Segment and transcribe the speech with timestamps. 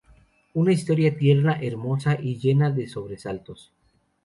[0.55, 3.71] Una historia tierna, hermosa y llena de sobresaltos.